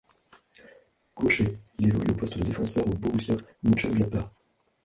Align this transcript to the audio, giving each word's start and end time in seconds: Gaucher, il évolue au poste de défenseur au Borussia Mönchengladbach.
Gaucher, 1.15 1.59
il 1.77 1.89
évolue 1.89 2.09
au 2.09 2.15
poste 2.15 2.39
de 2.39 2.43
défenseur 2.43 2.87
au 2.87 2.95
Borussia 2.95 3.35
Mönchengladbach. 3.61 4.31